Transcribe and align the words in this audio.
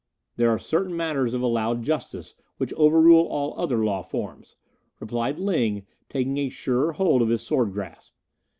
"There 0.35 0.49
are 0.49 0.57
certain 0.57 0.97
matters 0.97 1.35
of 1.35 1.43
allowed 1.43 1.83
justice 1.83 2.33
which 2.57 2.73
over 2.73 2.99
rule 2.99 3.23
all 3.27 3.53
other 3.55 3.85
law 3.85 4.01
forms," 4.01 4.55
replied 4.99 5.37
Ling, 5.37 5.85
taking 6.09 6.39
a 6.39 6.49
surer 6.49 6.93
hold 6.93 7.21
of 7.21 7.29
his 7.29 7.43
sword 7.43 7.71
grasp. 7.71 8.15